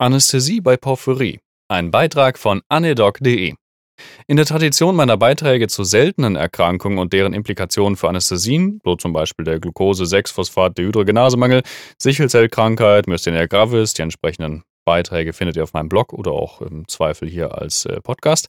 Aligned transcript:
Anästhesie 0.00 0.60
bei 0.60 0.76
Porphyrie. 0.76 1.40
Ein 1.66 1.90
Beitrag 1.90 2.38
von 2.38 2.62
anedoc.de. 2.68 3.54
In 4.28 4.36
der 4.36 4.46
Tradition 4.46 4.94
meiner 4.94 5.16
Beiträge 5.16 5.66
zu 5.66 5.82
seltenen 5.82 6.36
Erkrankungen 6.36 6.98
und 6.98 7.12
deren 7.12 7.32
Implikationen 7.32 7.96
für 7.96 8.08
Anästhesien, 8.08 8.78
so 8.84 8.94
zum 8.94 9.12
Beispiel 9.12 9.44
der 9.44 9.58
Glucose-6-Phosphat-Dehydrogenasemangel, 9.58 11.62
Sichelzellkrankheit, 12.00 13.08
Myasthenia 13.08 13.46
gravis, 13.46 13.94
die 13.94 14.02
entsprechenden 14.02 14.62
Beiträge 14.84 15.32
findet 15.32 15.56
ihr 15.56 15.64
auf 15.64 15.72
meinem 15.72 15.88
Blog 15.88 16.12
oder 16.12 16.30
auch 16.30 16.60
im 16.60 16.86
Zweifel 16.86 17.28
hier 17.28 17.58
als 17.58 17.84
äh, 17.84 18.00
Podcast, 18.00 18.46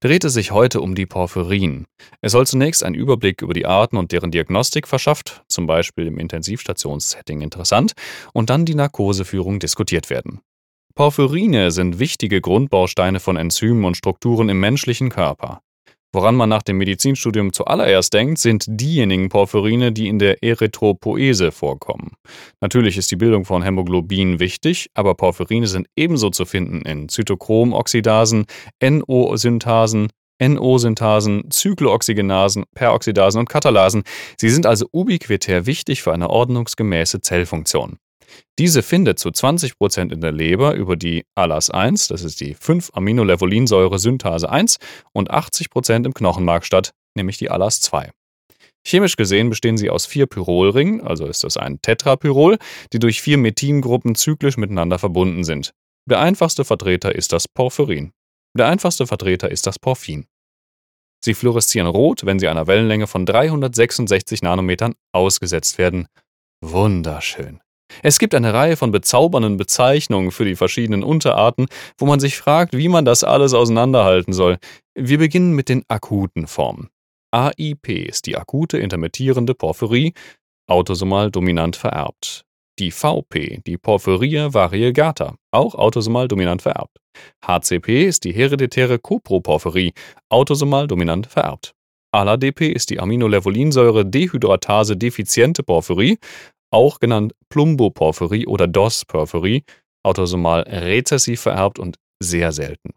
dreht 0.00 0.24
es 0.24 0.34
sich 0.34 0.50
heute 0.50 0.82
um 0.82 0.94
die 0.94 1.06
Porphyrien. 1.06 1.86
Es 2.20 2.32
soll 2.32 2.46
zunächst 2.46 2.84
ein 2.84 2.92
Überblick 2.92 3.40
über 3.40 3.54
die 3.54 3.64
Arten 3.64 3.96
und 3.96 4.12
deren 4.12 4.30
Diagnostik 4.30 4.86
verschafft, 4.86 5.44
zum 5.48 5.66
Beispiel 5.66 6.06
im 6.06 6.18
Intensivstationssetting 6.18 7.40
interessant, 7.40 7.94
und 8.34 8.50
dann 8.50 8.66
die 8.66 8.74
Narkoseführung 8.74 9.60
diskutiert 9.60 10.10
werden. 10.10 10.42
Porphyrine 10.94 11.70
sind 11.70 11.98
wichtige 11.98 12.40
Grundbausteine 12.40 13.20
von 13.20 13.36
Enzymen 13.36 13.84
und 13.84 13.96
Strukturen 13.96 14.48
im 14.48 14.60
menschlichen 14.60 15.08
Körper. 15.08 15.60
Woran 16.12 16.34
man 16.34 16.48
nach 16.48 16.62
dem 16.62 16.78
Medizinstudium 16.78 17.52
zuallererst 17.52 18.12
denkt, 18.12 18.38
sind 18.38 18.64
diejenigen 18.68 19.28
Porphyrine, 19.28 19.92
die 19.92 20.08
in 20.08 20.18
der 20.18 20.42
Erythropoese 20.42 21.52
vorkommen. 21.52 22.14
Natürlich 22.60 22.96
ist 22.96 23.12
die 23.12 23.16
Bildung 23.16 23.44
von 23.44 23.62
Hämoglobin 23.62 24.40
wichtig, 24.40 24.90
aber 24.94 25.14
Porphyrine 25.14 25.68
sind 25.68 25.86
ebenso 25.94 26.30
zu 26.30 26.46
finden 26.46 26.82
in 26.82 27.08
Zytochromoxidasen, 27.08 28.46
NO-Synthasen, 28.82 30.08
NO-Synthasen, 30.42 31.48
Zyklooxygenasen, 31.50 32.64
Peroxidasen 32.74 33.38
und 33.38 33.48
Katalasen. 33.48 34.02
Sie 34.36 34.50
sind 34.50 34.66
also 34.66 34.86
ubiquitär 34.90 35.66
wichtig 35.66 36.02
für 36.02 36.12
eine 36.12 36.28
ordnungsgemäße 36.28 37.20
Zellfunktion. 37.20 37.98
Diese 38.58 38.82
findet 38.82 39.18
zu 39.18 39.30
20% 39.30 40.12
in 40.12 40.20
der 40.20 40.32
Leber 40.32 40.74
über 40.74 40.96
die 40.96 41.24
ALAS1, 41.38 42.08
das 42.08 42.22
ist 42.22 42.40
die 42.40 42.54
5-Aminolevolinsäure-Synthase 42.54 44.48
1, 44.48 44.78
und 45.12 45.30
80% 45.30 46.06
im 46.06 46.14
Knochenmark 46.14 46.64
statt, 46.64 46.92
nämlich 47.14 47.38
die 47.38 47.50
ALAS2. 47.50 48.10
Chemisch 48.86 49.16
gesehen 49.16 49.50
bestehen 49.50 49.76
sie 49.76 49.90
aus 49.90 50.06
vier 50.06 50.26
Pyrolringen, 50.26 51.00
also 51.02 51.26
ist 51.26 51.44
das 51.44 51.56
ein 51.56 51.80
Tetrapyrol, 51.82 52.58
die 52.92 52.98
durch 52.98 53.20
vier 53.20 53.36
Methingruppen 53.38 54.14
zyklisch 54.14 54.56
miteinander 54.56 54.98
verbunden 54.98 55.44
sind. 55.44 55.72
Der 56.08 56.20
einfachste 56.20 56.64
Vertreter 56.64 57.14
ist 57.14 57.32
das 57.32 57.46
Porphyrin. 57.46 58.12
Der 58.56 58.66
einfachste 58.68 59.06
Vertreter 59.06 59.50
ist 59.50 59.66
das 59.66 59.78
Porphin. 59.78 60.26
Sie 61.22 61.34
fluoreszieren 61.34 61.86
rot, 61.86 62.24
wenn 62.24 62.38
sie 62.38 62.48
einer 62.48 62.66
Wellenlänge 62.66 63.06
von 63.06 63.26
366 63.26 64.42
Nanometern 64.42 64.94
ausgesetzt 65.12 65.76
werden. 65.76 66.08
Wunderschön. 66.62 67.60
Es 68.02 68.18
gibt 68.18 68.34
eine 68.34 68.54
Reihe 68.54 68.76
von 68.76 68.90
bezaubernden 68.90 69.56
Bezeichnungen 69.56 70.30
für 70.30 70.44
die 70.44 70.56
verschiedenen 70.56 71.02
Unterarten, 71.02 71.66
wo 71.98 72.06
man 72.06 72.20
sich 72.20 72.36
fragt, 72.36 72.76
wie 72.76 72.88
man 72.88 73.04
das 73.04 73.24
alles 73.24 73.54
auseinanderhalten 73.54 74.32
soll. 74.32 74.58
Wir 74.94 75.18
beginnen 75.18 75.54
mit 75.54 75.68
den 75.68 75.84
akuten 75.88 76.46
Formen. 76.46 76.88
AIP 77.32 77.88
ist 77.88 78.26
die 78.26 78.36
akute 78.36 78.78
intermittierende 78.78 79.54
Porphyrie, 79.54 80.14
autosomal 80.66 81.30
dominant 81.30 81.76
vererbt. 81.76 82.44
Die 82.78 82.90
VP, 82.90 83.60
die 83.66 83.76
Porphyria 83.76 84.54
variegata, 84.54 85.34
auch 85.50 85.74
autosomal 85.74 86.28
dominant 86.28 86.62
vererbt. 86.62 86.96
HCP 87.44 88.06
ist 88.06 88.24
die 88.24 88.32
hereditäre 88.32 88.98
Coproporphyrie, 88.98 89.92
autosomal 90.30 90.86
dominant 90.86 91.26
vererbt. 91.26 91.74
ALA-DP 92.12 92.72
ist 92.72 92.90
die 92.90 92.98
Aminolevolinsäure 92.98 94.04
Dehydratase 94.04 94.96
defiziente 94.96 95.62
Porphyrie, 95.62 96.18
auch 96.70 97.00
genannt 97.00 97.34
Plumboporphyrie 97.48 98.46
oder 98.46 98.66
DOS-Porphyrie, 98.66 99.64
autosomal 100.02 100.62
rezessiv 100.62 101.40
vererbt 101.40 101.78
und 101.78 101.96
sehr 102.20 102.52
selten. 102.52 102.90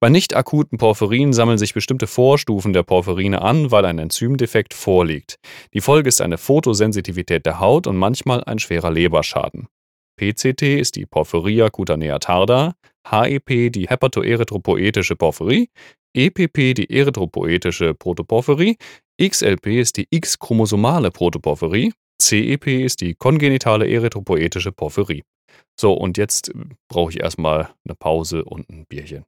Bei 0.00 0.08
nicht 0.08 0.34
akuten 0.34 0.78
Porphyrien 0.78 1.32
sammeln 1.32 1.58
sich 1.58 1.74
bestimmte 1.74 2.06
Vorstufen 2.06 2.72
der 2.72 2.82
Porphyrine 2.82 3.42
an, 3.42 3.70
weil 3.70 3.84
ein 3.84 3.98
Enzymdefekt 3.98 4.74
vorliegt. 4.74 5.36
Die 5.74 5.80
Folge 5.80 6.08
ist 6.08 6.20
eine 6.20 6.38
Photosensitivität 6.38 7.46
der 7.46 7.60
Haut 7.60 7.86
und 7.86 7.96
manchmal 7.96 8.42
ein 8.44 8.58
schwerer 8.58 8.90
Leberschaden. 8.90 9.68
PCT 10.16 10.62
ist 10.62 10.96
die 10.96 11.06
Porphyria 11.06 11.70
cutanea 11.70 12.18
tarda, 12.18 12.74
HEP 13.08 13.72
die 13.72 13.88
hepatoerythropoetische 13.88 15.16
Porphyrie, 15.16 15.70
EPP 16.14 16.74
die 16.74 16.90
erythropoetische 16.90 17.94
Protoporphyrie, 17.94 18.76
XLP 19.22 19.66
ist 19.78 19.96
die 19.96 20.08
X-chromosomale 20.10 21.10
Protoporphyrie, 21.10 21.92
CEP 22.20 22.66
ist 22.68 23.00
die 23.00 23.14
kongenitale 23.14 23.88
erythropoetische 23.88 24.72
Porphyrie. 24.72 25.22
So, 25.78 25.92
und 25.92 26.18
jetzt 26.18 26.52
brauche 26.88 27.10
ich 27.10 27.20
erstmal 27.20 27.70
eine 27.84 27.94
Pause 27.94 28.44
und 28.44 28.68
ein 28.68 28.84
Bierchen. 28.88 29.24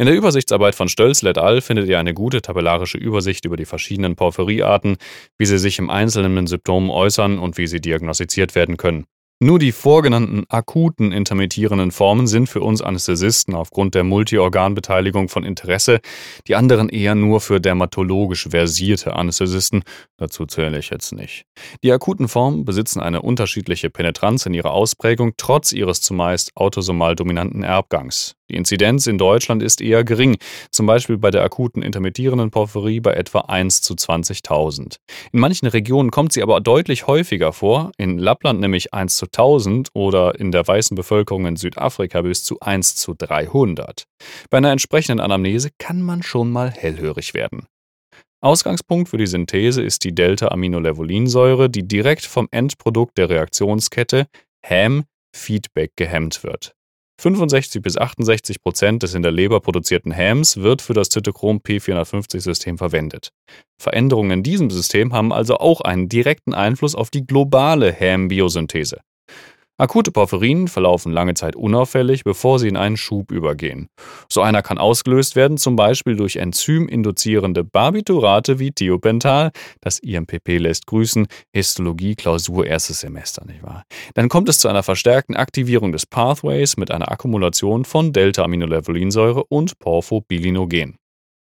In 0.00 0.06
der 0.06 0.14
Übersichtsarbeit 0.14 0.76
von 0.76 0.88
Stölz 0.88 1.24
et 1.24 1.38
al. 1.38 1.60
findet 1.60 1.88
ihr 1.88 1.98
eine 1.98 2.14
gute 2.14 2.40
tabellarische 2.40 2.98
Übersicht 2.98 3.44
über 3.44 3.56
die 3.56 3.64
verschiedenen 3.64 4.14
Porphyriearten, 4.14 4.96
wie 5.38 5.46
sie 5.46 5.58
sich 5.58 5.80
im 5.80 5.90
Einzelnen 5.90 6.46
Symptomen 6.46 6.88
äußern 6.88 7.38
und 7.40 7.58
wie 7.58 7.66
sie 7.66 7.80
diagnostiziert 7.80 8.54
werden 8.54 8.76
können. 8.76 9.06
Nur 9.40 9.60
die 9.60 9.70
vorgenannten 9.70 10.46
akuten 10.48 11.12
intermittierenden 11.12 11.92
Formen 11.92 12.26
sind 12.26 12.48
für 12.48 12.60
uns 12.60 12.82
Anästhesisten 12.82 13.54
aufgrund 13.54 13.94
der 13.94 14.02
Multiorganbeteiligung 14.02 15.28
von 15.28 15.44
Interesse, 15.44 16.00
die 16.48 16.56
anderen 16.56 16.88
eher 16.88 17.14
nur 17.14 17.40
für 17.40 17.60
dermatologisch 17.60 18.48
versierte 18.50 19.14
Anästhesisten, 19.14 19.84
dazu 20.16 20.44
zähle 20.44 20.80
ich 20.80 20.90
jetzt 20.90 21.12
nicht. 21.12 21.44
Die 21.84 21.92
akuten 21.92 22.26
Formen 22.26 22.64
besitzen 22.64 22.98
eine 22.98 23.22
unterschiedliche 23.22 23.90
Penetranz 23.90 24.44
in 24.44 24.54
ihrer 24.54 24.72
Ausprägung 24.72 25.34
trotz 25.36 25.70
ihres 25.70 26.00
zumeist 26.00 26.50
autosomal 26.56 27.14
dominanten 27.14 27.62
Erbgangs. 27.62 28.37
Die 28.50 28.56
Inzidenz 28.56 29.06
in 29.06 29.18
Deutschland 29.18 29.62
ist 29.62 29.80
eher 29.82 30.04
gering, 30.04 30.36
zum 30.70 30.86
Beispiel 30.86 31.18
bei 31.18 31.30
der 31.30 31.42
akuten 31.42 31.82
intermittierenden 31.82 32.50
Porphyrie 32.50 33.00
bei 33.00 33.12
etwa 33.12 33.40
1 33.40 33.82
zu 33.82 33.94
20.000. 33.94 34.96
In 35.32 35.40
manchen 35.40 35.68
Regionen 35.68 36.10
kommt 36.10 36.32
sie 36.32 36.42
aber 36.42 36.60
deutlich 36.60 37.06
häufiger 37.06 37.52
vor, 37.52 37.92
in 37.98 38.18
Lappland 38.18 38.60
nämlich 38.60 38.94
1 38.94 39.16
zu 39.16 39.26
1000 39.26 39.90
oder 39.92 40.38
in 40.40 40.50
der 40.50 40.66
weißen 40.66 40.94
Bevölkerung 40.94 41.46
in 41.46 41.56
Südafrika 41.56 42.22
bis 42.22 42.42
zu 42.42 42.58
1 42.60 42.96
zu 42.96 43.14
300. 43.14 44.04
Bei 44.48 44.58
einer 44.58 44.72
entsprechenden 44.72 45.20
Anamnese 45.20 45.70
kann 45.78 46.00
man 46.00 46.22
schon 46.22 46.50
mal 46.50 46.70
hellhörig 46.70 47.34
werden. 47.34 47.66
Ausgangspunkt 48.40 49.08
für 49.08 49.18
die 49.18 49.26
Synthese 49.26 49.82
ist 49.82 50.04
die 50.04 50.14
Delta-Aminolevolinsäure, 50.14 51.68
die 51.68 51.86
direkt 51.86 52.24
vom 52.24 52.48
Endprodukt 52.52 53.18
der 53.18 53.28
Reaktionskette 53.28 54.26
HAM 54.64 55.04
Feedback 55.34 55.92
gehemmt 55.96 56.44
wird. 56.44 56.77
65 57.20 57.82
bis 57.82 57.98
68 57.98 58.62
Prozent 58.62 59.02
des 59.02 59.14
in 59.14 59.22
der 59.22 59.32
Leber 59.32 59.60
produzierten 59.60 60.14
Hams 60.14 60.58
wird 60.58 60.82
für 60.82 60.94
das 60.94 61.08
Zytochrom 61.08 61.58
P450-System 61.58 62.78
verwendet. 62.78 63.30
Veränderungen 63.80 64.30
in 64.30 64.42
diesem 64.44 64.70
System 64.70 65.12
haben 65.12 65.32
also 65.32 65.56
auch 65.56 65.80
einen 65.80 66.08
direkten 66.08 66.54
Einfluss 66.54 66.94
auf 66.94 67.10
die 67.10 67.26
globale 67.26 67.92
Ham-Biosynthese. 67.92 69.00
Akute 69.80 70.10
Porphyrien 70.10 70.66
verlaufen 70.66 71.12
lange 71.12 71.34
Zeit 71.34 71.54
unauffällig, 71.54 72.24
bevor 72.24 72.58
sie 72.58 72.66
in 72.66 72.76
einen 72.76 72.96
Schub 72.96 73.30
übergehen. 73.30 73.88
So 74.28 74.42
einer 74.42 74.60
kann 74.60 74.76
ausgelöst 74.76 75.36
werden, 75.36 75.56
zum 75.56 75.76
Beispiel 75.76 76.16
durch 76.16 76.34
enzyminduzierende 76.34 77.62
Barbiturate 77.62 78.58
wie 78.58 78.72
Thiopental. 78.72 79.52
Das 79.80 80.00
IMPP 80.00 80.58
lässt 80.58 80.88
grüßen. 80.88 81.28
Histologie, 81.54 82.16
Klausur, 82.16 82.66
erstes 82.66 82.98
Semester, 82.98 83.44
nicht 83.44 83.62
wahr? 83.62 83.84
Dann 84.14 84.28
kommt 84.28 84.48
es 84.48 84.58
zu 84.58 84.66
einer 84.66 84.82
verstärkten 84.82 85.36
Aktivierung 85.36 85.92
des 85.92 86.06
Pathways 86.06 86.76
mit 86.76 86.90
einer 86.90 87.12
Akkumulation 87.12 87.84
von 87.84 88.12
Delta-Aminolevolinsäure 88.12 89.44
und 89.44 89.78
Porphobilinogen. 89.78 90.96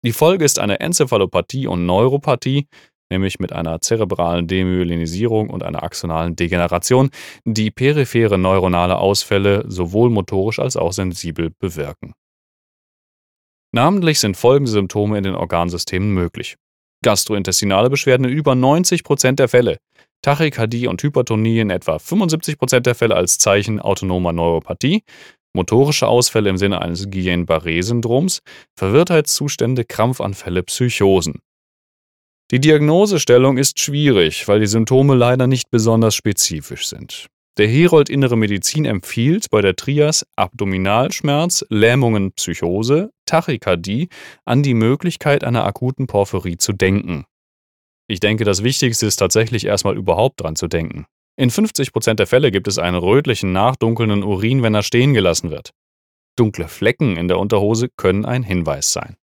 Die 0.05 0.13
Folge 0.13 0.45
ist 0.45 0.59
eine 0.59 0.81
Enzephalopathie 0.81 1.67
und 1.67 1.87
Neuropathie, 1.87 2.67
nämlich 3.15 3.39
mit 3.39 3.53
einer 3.53 3.81
zerebralen 3.81 4.47
Demyelinisierung 4.47 5.49
und 5.49 5.63
einer 5.63 5.83
axonalen 5.83 6.37
Degeneration, 6.37 7.11
die 7.45 7.71
periphere 7.71 8.37
neuronale 8.37 8.99
Ausfälle 8.99 9.65
sowohl 9.69 10.11
motorisch 10.11 10.59
als 10.59 10.77
auch 10.77 10.93
sensibel 10.93 11.51
bewirken. 11.59 12.13
Namentlich 13.73 14.21
sind 14.21 14.37
folgende 14.37 14.71
Symptome 14.71 15.19
in 15.19 15.25
den 15.25 15.35
Organsystemen 15.35 16.13
möglich. 16.13 16.57
Gastrointestinale 17.03 17.91
Beschwerden 17.91 18.25
in 18.25 18.33
über 18.33 18.53
90% 18.53 19.33
der 19.33 19.49
Fälle, 19.49 19.79
Tachykardie 20.23 20.87
und 20.87 21.03
Hypertonie 21.03 21.61
in 21.61 21.71
etwa 21.71 21.97
75% 21.97 22.81
der 22.81 22.95
Fälle 22.95 23.15
als 23.15 23.39
Zeichen 23.39 23.81
autonomer 23.81 24.33
Neuropathie, 24.33 25.03
motorische 25.55 26.09
Ausfälle 26.09 26.51
im 26.51 26.57
Sinne 26.57 26.81
eines 26.81 27.11
Guillain-Barré-Syndroms, 27.11 28.41
Verwirrtheitszustände, 28.77 29.85
Krampfanfälle, 29.85 30.63
Psychosen. 30.63 31.41
Die 32.55 32.61
Diagnosestellung 32.61 33.59
ist 33.59 33.81
schwierig, 33.81 34.47
weil 34.47 34.61
die 34.61 34.69
Symptome 34.69 35.17
leider 35.17 35.49
nicht 35.49 35.73
besonders 35.73 36.15
spezifisch 36.15 36.87
sind. 36.87 37.27
Der 37.59 37.67
Herold 37.67 38.09
Innere 38.09 38.37
Medizin 38.37 38.85
empfiehlt 38.85 39.51
bei 39.51 39.61
der 39.61 39.75
Trias 39.75 40.25
Abdominalschmerz, 40.37 41.65
Lähmungen, 41.69 42.31
Psychose, 42.31 43.11
Tachykardie 43.27 44.09
an 44.45 44.63
die 44.63 44.75
Möglichkeit 44.75 45.43
einer 45.43 45.65
akuten 45.65 46.07
Porphyrie 46.07 46.57
zu 46.57 46.73
denken. 46.73 47.25
Ich 48.07 48.21
denke, 48.21 48.45
das 48.45 48.63
Wichtigste 48.63 49.07
ist 49.07 49.17
tatsächlich 49.17 49.67
erstmal 49.67 49.97
überhaupt 49.97 50.41
dran 50.41 50.55
zu 50.55 50.69
denken. 50.69 51.07
In 51.37 51.51
50% 51.51 52.15
der 52.15 52.29
Fälle 52.29 52.53
gibt 52.53 52.69
es 52.69 52.79
einen 52.79 52.99
rötlichen, 52.99 53.51
nachdunkelnden 53.51 54.23
Urin, 54.23 54.63
wenn 54.63 54.77
er 54.77 54.85
stehen 54.85 55.13
gelassen 55.13 55.51
wird. 55.51 55.71
Dunkle 56.37 56.69
Flecken 56.69 57.17
in 57.17 57.27
der 57.27 57.41
Unterhose 57.41 57.89
können 57.97 58.25
ein 58.25 58.45
Hinweis 58.45 58.93
sein. 58.93 59.17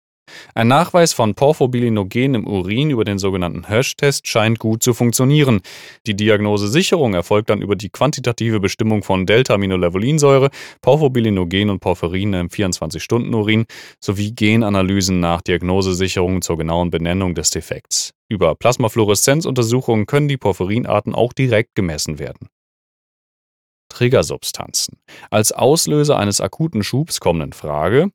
Ein 0.55 0.67
Nachweis 0.67 1.13
von 1.13 1.35
Porphobilinogen 1.35 2.35
im 2.35 2.47
Urin 2.47 2.89
über 2.89 3.05
den 3.05 3.19
sogenannten 3.19 3.67
Hirsch-Test 3.67 4.27
scheint 4.27 4.59
gut 4.59 4.83
zu 4.83 4.93
funktionieren. 4.93 5.61
Die 6.05 6.15
Diagnosesicherung 6.15 7.13
erfolgt 7.13 7.49
dann 7.49 7.61
über 7.61 7.75
die 7.75 7.89
quantitative 7.89 8.59
Bestimmung 8.59 9.03
von 9.03 9.25
Delta-Aminolevullinsäure, 9.25 10.49
Porphobilinogen 10.81 11.69
und 11.69 11.79
Porphyrin 11.79 12.33
im 12.33 12.47
24-Stunden-Urin 12.49 13.65
sowie 13.99 14.31
Genanalysen 14.31 15.19
nach 15.19 15.41
Diagnosesicherung 15.41 16.41
zur 16.41 16.57
genauen 16.57 16.91
Benennung 16.91 17.35
des 17.35 17.49
Defekts. 17.49 18.11
Über 18.29 18.55
Plasmafluoreszenzuntersuchungen 18.55 20.05
können 20.05 20.27
die 20.27 20.37
Porphyrinarten 20.37 21.15
auch 21.15 21.33
direkt 21.33 21.75
gemessen 21.75 22.19
werden. 22.19 22.49
Triggersubstanzen. 23.89 24.99
Als 25.31 25.51
Auslöser 25.51 26.17
eines 26.17 26.41
akuten 26.41 26.83
Schubs 26.83 27.19
kommen 27.19 27.41
in 27.41 27.53
Frage 27.53 28.11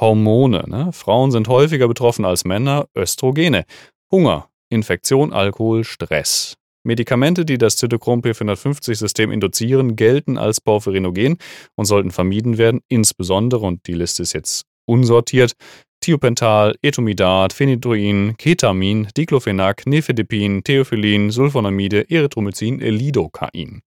Hormone. 0.00 0.64
Ne? 0.66 0.92
Frauen 0.92 1.30
sind 1.30 1.48
häufiger 1.48 1.88
betroffen 1.88 2.24
als 2.24 2.44
Männer. 2.44 2.86
Östrogene. 2.96 3.64
Hunger, 4.10 4.48
Infektion, 4.70 5.32
Alkohol, 5.32 5.84
Stress. 5.84 6.54
Medikamente, 6.84 7.44
die 7.44 7.58
das 7.58 7.76
Zytochrom 7.76 8.20
P450-System 8.20 9.30
induzieren, 9.30 9.96
gelten 9.96 10.38
als 10.38 10.60
Porphyrinogen 10.60 11.36
und 11.76 11.84
sollten 11.84 12.10
vermieden 12.10 12.56
werden, 12.56 12.80
insbesondere, 12.88 13.66
und 13.66 13.86
die 13.86 13.94
Liste 13.94 14.22
ist 14.22 14.32
jetzt 14.32 14.64
unsortiert, 14.86 15.52
Thiopental, 16.00 16.76
Etomidat, 16.80 17.52
Phenytoin, 17.52 18.36
Ketamin, 18.38 19.08
Diclofenac, 19.16 19.86
Nifedipin, 19.86 20.62
Theophylin, 20.62 21.30
Sulfonamide, 21.30 22.08
Erythromycin, 22.08 22.78
Lidocain. 22.78 23.82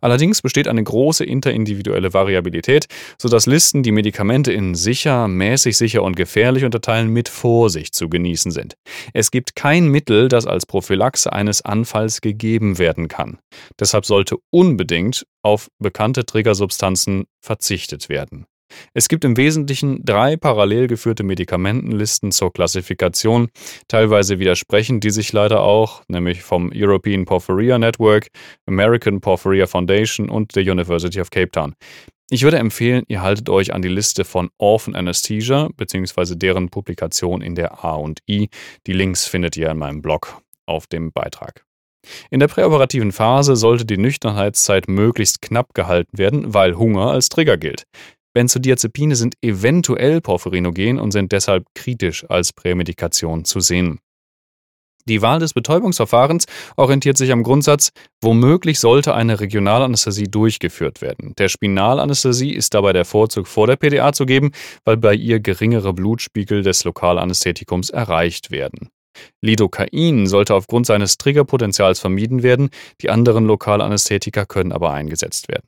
Allerdings 0.00 0.42
besteht 0.42 0.68
eine 0.68 0.82
große 0.82 1.24
interindividuelle 1.24 2.12
Variabilität, 2.12 2.86
sodass 3.18 3.46
Listen 3.46 3.82
die 3.82 3.92
Medikamente 3.92 4.52
in 4.52 4.74
sicher, 4.74 5.28
mäßig 5.28 5.76
sicher 5.76 6.02
und 6.02 6.16
gefährlich 6.16 6.64
unterteilen 6.64 7.08
mit 7.08 7.28
Vorsicht 7.28 7.94
zu 7.94 8.08
genießen 8.08 8.52
sind. 8.52 8.74
Es 9.12 9.30
gibt 9.30 9.56
kein 9.56 9.88
Mittel, 9.88 10.28
das 10.28 10.46
als 10.46 10.66
Prophylaxe 10.66 11.32
eines 11.32 11.62
Anfalls 11.62 12.20
gegeben 12.20 12.78
werden 12.78 13.08
kann. 13.08 13.38
Deshalb 13.78 14.06
sollte 14.06 14.36
unbedingt 14.50 15.26
auf 15.42 15.68
bekannte 15.78 16.24
Triggersubstanzen 16.24 17.24
verzichtet 17.40 18.08
werden. 18.08 18.46
Es 18.92 19.08
gibt 19.08 19.24
im 19.24 19.36
Wesentlichen 19.36 20.04
drei 20.04 20.36
parallel 20.36 20.86
geführte 20.86 21.22
Medikamentenlisten 21.22 22.32
zur 22.32 22.52
Klassifikation, 22.52 23.48
teilweise 23.88 24.38
widersprechend, 24.38 25.04
die 25.04 25.10
sich 25.10 25.32
leider 25.32 25.62
auch, 25.62 26.02
nämlich 26.08 26.42
vom 26.42 26.70
European 26.74 27.24
Porphyria 27.24 27.78
Network, 27.78 28.28
American 28.66 29.20
Porphyria 29.20 29.66
Foundation 29.66 30.30
und 30.30 30.56
der 30.56 30.62
University 30.62 31.20
of 31.20 31.30
Cape 31.30 31.50
Town. 31.50 31.74
Ich 32.30 32.42
würde 32.42 32.58
empfehlen, 32.58 33.04
ihr 33.08 33.20
haltet 33.20 33.50
euch 33.50 33.74
an 33.74 33.82
die 33.82 33.88
Liste 33.88 34.24
von 34.24 34.48
Orphan 34.56 34.94
Anesthesia 34.94 35.68
bzw. 35.76 36.36
deren 36.36 36.70
Publikation 36.70 37.42
in 37.42 37.54
der 37.54 37.84
A&I. 37.84 38.48
Die 38.86 38.92
Links 38.92 39.26
findet 39.26 39.56
ihr 39.56 39.68
in 39.70 39.76
meinem 39.76 40.00
Blog 40.00 40.40
auf 40.66 40.86
dem 40.86 41.12
Beitrag. 41.12 41.64
In 42.30 42.40
der 42.40 42.48
präoperativen 42.48 43.12
Phase 43.12 43.56
sollte 43.56 43.84
die 43.84 43.98
Nüchternheitszeit 43.98 44.88
möglichst 44.88 45.42
knapp 45.42 45.74
gehalten 45.74 46.16
werden, 46.16 46.54
weil 46.54 46.76
Hunger 46.76 47.10
als 47.10 47.28
Trigger 47.28 47.56
gilt. 47.56 47.84
Benzodiazepine 48.34 49.16
sind 49.16 49.36
eventuell 49.42 50.20
porphyrinogen 50.20 50.98
und 50.98 51.12
sind 51.12 51.32
deshalb 51.32 51.64
kritisch 51.74 52.28
als 52.28 52.52
Prämedikation 52.52 53.44
zu 53.44 53.60
sehen. 53.60 54.00
Die 55.06 55.20
Wahl 55.20 55.38
des 55.38 55.52
Betäubungsverfahrens 55.52 56.46
orientiert 56.76 57.18
sich 57.18 57.30
am 57.30 57.42
Grundsatz, 57.42 57.90
womöglich 58.22 58.80
sollte 58.80 59.14
eine 59.14 59.38
Regionalanästhesie 59.38 60.30
durchgeführt 60.30 61.02
werden. 61.02 61.34
Der 61.36 61.48
Spinalanästhesie 61.48 62.52
ist 62.52 62.72
dabei 62.72 62.94
der 62.94 63.04
Vorzug 63.04 63.46
vor 63.46 63.66
der 63.66 63.76
PDA 63.76 64.14
zu 64.14 64.24
geben, 64.24 64.52
weil 64.86 64.96
bei 64.96 65.14
ihr 65.14 65.40
geringere 65.40 65.92
Blutspiegel 65.92 66.62
des 66.62 66.84
Lokalanästhetikums 66.84 67.90
erreicht 67.90 68.50
werden. 68.50 68.88
Lidocain 69.42 70.26
sollte 70.26 70.54
aufgrund 70.54 70.86
seines 70.86 71.18
Triggerpotenzials 71.18 72.00
vermieden 72.00 72.42
werden, 72.42 72.70
die 73.02 73.10
anderen 73.10 73.44
Lokalanästhetika 73.44 74.46
können 74.46 74.72
aber 74.72 74.92
eingesetzt 74.92 75.48
werden. 75.48 75.66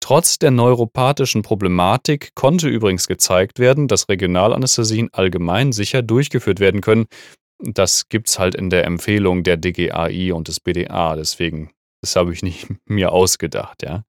Trotz 0.00 0.38
der 0.38 0.50
neuropathischen 0.50 1.42
Problematik 1.42 2.34
konnte 2.34 2.68
übrigens 2.68 3.06
gezeigt 3.06 3.58
werden, 3.58 3.86
dass 3.86 4.08
Regionalanästhesien 4.08 5.10
allgemein 5.12 5.72
sicher 5.72 6.02
durchgeführt 6.02 6.58
werden 6.58 6.80
können. 6.80 7.06
Das 7.62 8.08
gibt's 8.08 8.38
halt 8.38 8.54
in 8.54 8.70
der 8.70 8.84
Empfehlung 8.84 9.42
der 9.42 9.58
DGAI 9.58 10.32
und 10.32 10.48
des 10.48 10.60
BDA, 10.60 11.16
deswegen 11.16 11.70
das 12.02 12.16
habe 12.16 12.32
ich 12.32 12.42
nicht 12.42 12.66
mir 12.86 13.12
ausgedacht, 13.12 13.82
ja. 13.82 14.04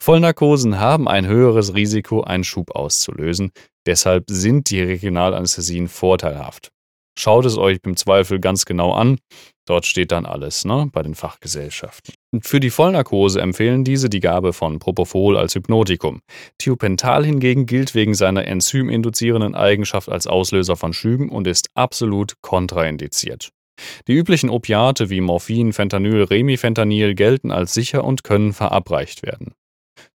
Vollnarkosen 0.00 0.78
haben 0.78 1.08
ein 1.08 1.26
höheres 1.26 1.74
Risiko, 1.74 2.22
einen 2.22 2.44
Schub 2.44 2.74
auszulösen. 2.74 3.50
Deshalb 3.86 4.24
sind 4.28 4.70
die 4.70 4.80
Regionalanästhesien 4.80 5.88
vorteilhaft. 5.88 6.70
Schaut 7.16 7.44
es 7.44 7.56
euch 7.56 7.78
im 7.84 7.96
Zweifel 7.96 8.40
ganz 8.40 8.64
genau 8.64 8.92
an. 8.92 9.18
Dort 9.66 9.86
steht 9.86 10.12
dann 10.12 10.26
alles, 10.26 10.64
ne, 10.64 10.88
bei 10.92 11.02
den 11.02 11.14
Fachgesellschaften. 11.14 12.14
Für 12.42 12.60
die 12.60 12.70
Vollnarkose 12.70 13.40
empfehlen 13.40 13.84
diese 13.84 14.10
die 14.10 14.20
Gabe 14.20 14.52
von 14.52 14.78
Propofol 14.78 15.36
als 15.36 15.54
Hypnotikum. 15.54 16.20
Thiopental 16.58 17.24
hingegen 17.24 17.64
gilt 17.64 17.94
wegen 17.94 18.14
seiner 18.14 18.46
enzyminduzierenden 18.46 19.54
Eigenschaft 19.54 20.08
als 20.10 20.26
Auslöser 20.26 20.76
von 20.76 20.92
Schüben 20.92 21.30
und 21.30 21.46
ist 21.46 21.68
absolut 21.74 22.34
kontraindiziert. 22.42 23.50
Die 24.06 24.12
üblichen 24.12 24.50
Opiate 24.50 25.10
wie 25.10 25.20
Morphin, 25.20 25.72
Fentanyl, 25.72 26.24
Remifentanil 26.24 27.14
gelten 27.14 27.50
als 27.50 27.74
sicher 27.74 28.04
und 28.04 28.22
können 28.22 28.52
verabreicht 28.52 29.22
werden. 29.22 29.54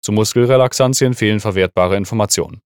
Zu 0.00 0.12
Muskelrelaxantien 0.12 1.14
fehlen 1.14 1.40
verwertbare 1.40 1.96
Informationen. 1.96 2.60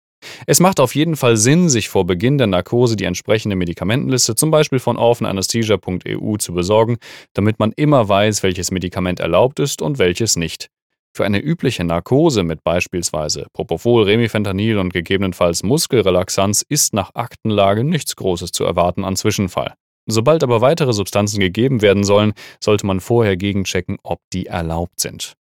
Es 0.47 0.59
macht 0.59 0.79
auf 0.79 0.95
jeden 0.95 1.15
Fall 1.15 1.37
Sinn, 1.37 1.69
sich 1.69 1.89
vor 1.89 2.05
Beginn 2.05 2.37
der 2.37 2.47
Narkose 2.47 2.95
die 2.95 3.05
entsprechende 3.05 3.55
Medikamentenliste 3.55 4.35
zum 4.35 4.51
Beispiel 4.51 4.79
von 4.79 4.97
orphananesthesia.eu 4.97 6.37
zu 6.37 6.53
besorgen, 6.53 6.97
damit 7.33 7.59
man 7.59 7.71
immer 7.73 8.07
weiß, 8.07 8.43
welches 8.43 8.71
Medikament 8.71 9.19
erlaubt 9.19 9.59
ist 9.59 9.81
und 9.81 9.99
welches 9.99 10.35
nicht. 10.35 10.69
Für 11.15 11.25
eine 11.25 11.39
übliche 11.39 11.83
Narkose 11.83 12.43
mit 12.43 12.63
beispielsweise 12.63 13.47
Propofol, 13.53 14.03
Remifentanil 14.03 14.77
und 14.77 14.93
gegebenenfalls 14.93 15.63
Muskelrelaxanz 15.63 16.63
ist 16.67 16.93
nach 16.93 17.15
Aktenlage 17.15 17.83
nichts 17.83 18.15
Großes 18.15 18.51
zu 18.51 18.63
erwarten 18.63 19.03
an 19.03 19.15
Zwischenfall. 19.15 19.73
Sobald 20.05 20.43
aber 20.43 20.61
weitere 20.61 20.93
Substanzen 20.93 21.39
gegeben 21.39 21.81
werden 21.81 22.03
sollen, 22.03 22.33
sollte 22.63 22.85
man 22.85 22.99
vorher 22.99 23.37
gegenchecken, 23.37 23.97
ob 24.03 24.21
die 24.33 24.47
erlaubt 24.47 24.99
sind. 24.99 25.33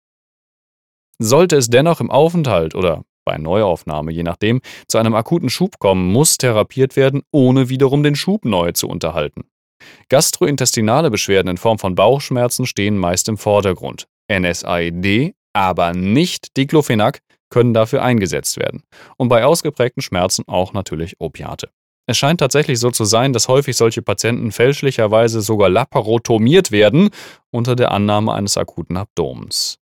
Sollte 1.18 1.56
es 1.56 1.68
dennoch 1.68 2.00
im 2.00 2.10
Aufenthalt 2.10 2.74
oder 2.74 3.04
bei 3.28 3.36
Neuaufnahme, 3.36 4.10
je 4.10 4.22
nachdem, 4.22 4.62
zu 4.86 4.96
einem 4.96 5.14
akuten 5.14 5.50
Schub 5.50 5.78
kommen, 5.78 6.10
muss 6.10 6.38
therapiert 6.38 6.96
werden, 6.96 7.20
ohne 7.30 7.68
wiederum 7.68 8.02
den 8.02 8.16
Schub 8.16 8.46
neu 8.46 8.72
zu 8.72 8.88
unterhalten. 8.88 9.44
Gastrointestinale 10.08 11.10
Beschwerden 11.10 11.50
in 11.50 11.58
Form 11.58 11.78
von 11.78 11.94
Bauchschmerzen 11.94 12.64
stehen 12.64 12.96
meist 12.96 13.28
im 13.28 13.36
Vordergrund. 13.36 14.08
NSAID, 14.32 15.34
aber 15.52 15.92
nicht 15.92 16.56
Diclofenac, 16.56 17.20
können 17.50 17.74
dafür 17.74 18.02
eingesetzt 18.02 18.56
werden. 18.58 18.82
Und 19.18 19.28
bei 19.28 19.44
ausgeprägten 19.44 20.02
Schmerzen 20.02 20.44
auch 20.46 20.72
natürlich 20.72 21.16
Opiate. 21.18 21.68
Es 22.06 22.16
scheint 22.16 22.40
tatsächlich 22.40 22.80
so 22.80 22.90
zu 22.90 23.04
sein, 23.04 23.34
dass 23.34 23.48
häufig 23.48 23.76
solche 23.76 24.00
Patienten 24.00 24.52
fälschlicherweise 24.52 25.42
sogar 25.42 25.68
laparotomiert 25.68 26.72
werden 26.72 27.10
unter 27.50 27.76
der 27.76 27.92
Annahme 27.92 28.32
eines 28.32 28.56
akuten 28.56 28.96
Abdomens. 28.96 29.78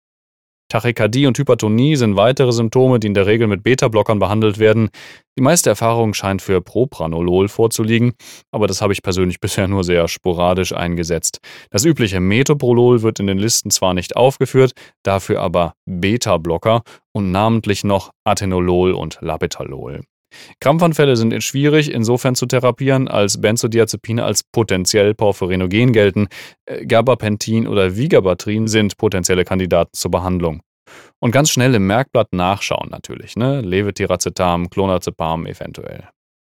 Tachykardie 0.73 1.27
und 1.27 1.37
Hypertonie 1.37 1.97
sind 1.97 2.17
weitere 2.17 2.51
Symptome, 2.51 2.99
die 2.99 3.09
in 3.09 3.13
der 3.13 3.27
Regel 3.27 3.47
mit 3.47 3.63
Beta-Blockern 3.63 4.19
behandelt 4.19 4.59
werden. 4.59 4.89
Die 5.37 5.43
meiste 5.43 5.69
Erfahrung 5.69 6.15
scheint 6.15 6.41
für 6.41 6.63
Propranolol 6.63 7.49
vorzuliegen, 7.49 8.15
aber 8.53 8.69
das 8.69 8.81
habe 8.81 8.95
ich 8.95 9.03
persönlich 9.03 9.39
bisher 9.41 9.69
nur 9.69 9.85
sehr 9.85 10.09
sporadisch 10.09 10.73
eingesetzt. 10.73 11.41
Das 11.69 11.85
übliche 11.85 12.21
Metoprolol 12.21 13.03
wird 13.03 13.21
in 13.21 13.27
den 13.27 13.37
Listen 13.37 13.71
zwar 13.71 13.93
nicht 13.93 14.17
aufgeführt, 14.17 14.73
dafür 15.03 15.43
aber 15.43 15.75
Beta-Blocker 15.85 16.85
und 17.13 17.33
namentlich 17.33 17.85
noch 17.85 18.13
Atenolol 18.25 18.93
und 18.93 19.19
Labetalol. 19.21 20.01
Krampfanfälle 20.61 21.17
sind 21.17 21.43
schwierig 21.43 21.93
insofern 21.93 22.35
zu 22.35 22.47
therapieren, 22.47 23.09
als 23.09 23.41
Benzodiazepine 23.41 24.25
als 24.25 24.43
potenziell 24.43 25.15
porphyrinogen 25.15 25.93
gelten. 25.93 26.29
Äh, 26.67 26.87
Gabapentin 26.87 27.67
oder 27.67 27.97
Vigabatrin 27.97 28.69
sind 28.69 28.97
potenzielle 28.97 29.45
Kandidaten 29.45 29.93
zur 29.95 30.11
Behandlung. 30.11 30.63
Und 31.21 31.31
ganz 31.31 31.51
schnell 31.51 31.75
im 31.75 31.87
Merkblatt 31.87 32.33
nachschauen 32.33 32.89
natürlich, 32.91 33.37
ne? 33.37 33.61
Levetiracetam, 33.61 34.69
Clonazepam 34.71 35.47
eventuell. 35.47 36.09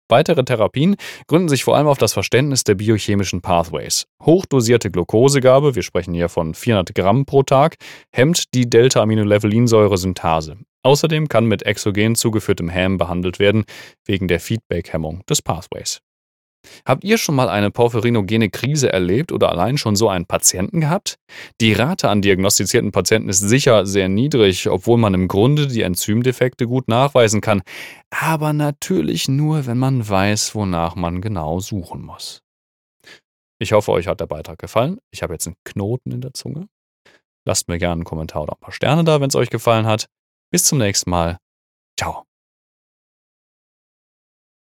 Weitere 0.09 0.45
Therapien 0.45 0.97
gründen 1.27 1.49
sich 1.49 1.65
vor 1.65 1.77
allem 1.77 1.87
auf 1.87 1.99
das 1.99 2.13
Verständnis 2.13 2.65
der 2.65 2.75
biochemischen 2.75 3.41
Pathways. 3.41 4.05
Hochdosierte 4.23 4.91
Glukosegabe, 4.91 5.75
wir 5.75 5.83
sprechen 5.83 6.15
hier 6.15 6.29
von 6.29 6.55
400 6.55 6.95
Gramm 6.95 7.25
pro 7.25 7.43
Tag, 7.43 7.77
hemmt 8.13 8.55
die 8.55 8.69
Delta-Aminolevullinsäure-Synthase. 8.69 10.59
Außerdem 10.85 11.29
kann 11.29 11.47
mit 11.47 11.63
exogen 11.65 12.15
zugeführtem 12.15 12.71
Ham 12.73 12.99
behandelt 12.99 13.39
werden, 13.39 13.65
wegen 14.05 14.29
der 14.29 14.41
Feedback-Hemmung 14.41 15.23
des 15.29 15.41
Pathways. 15.41 16.01
Habt 16.85 17.05
ihr 17.05 17.19
schon 17.19 17.35
mal 17.35 17.49
eine 17.49 17.71
porphyrinogene 17.71 18.51
Krise 18.51 18.93
erlebt 18.93 19.33
oder 19.33 19.51
allein 19.51 19.79
schon 19.79 19.97
so 19.97 20.09
einen 20.09 20.27
Patienten 20.27 20.81
gehabt? 20.81 21.17
Die 21.61 21.73
Rate 21.73 22.09
an 22.09 22.23
diagnostizierten 22.23 22.93
Patienten 22.93 23.29
ist 23.29 23.41
sicher 23.41 23.87
sehr 23.87 24.09
niedrig, 24.09 24.69
obwohl 24.69 24.99
man 24.99 25.15
im 25.15 25.29
Grunde 25.29 25.67
die 25.67 25.83
Enzymdefekte 25.83 26.67
gut 26.67 26.89
nachweisen 26.89 27.41
kann. 27.41 27.63
Aber 28.11 28.53
natürlich 28.53 29.29
nur, 29.29 29.67
wenn 29.67 29.79
man 29.79 30.09
weiß, 30.09 30.55
wonach 30.55 30.95
man 30.95 31.21
genau 31.21 31.61
suchen 31.61 32.03
muss. 32.03 32.43
Ich 33.59 33.73
hoffe, 33.73 33.93
euch 33.93 34.09
hat 34.09 34.21
der 34.21 34.27
Beitrag 34.27 34.59
gefallen. 34.59 34.99
Ich 35.11 35.23
habe 35.23 35.35
jetzt 35.35 35.47
einen 35.47 35.57
Knoten 35.65 36.11
in 36.11 36.21
der 36.21 36.35
Zunge. 36.35 36.69
Lasst 37.45 37.69
mir 37.69 37.79
gerne 37.79 37.95
einen 37.95 38.05
Kommentar 38.05 38.43
oder 38.43 38.55
ein 38.55 38.61
paar 38.61 38.73
Sterne 38.73 39.05
da, 39.05 39.21
wenn 39.21 39.29
es 39.29 39.37
euch 39.37 39.51
gefallen 39.51 39.87
hat. 39.87 40.07
Bis 40.51 40.65
zum 40.65 40.79
nächsten 40.79 41.11
Mal. 41.11 41.39
Ciao. 41.99 42.25